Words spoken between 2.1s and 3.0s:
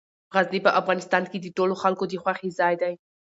خوښې ځای دی.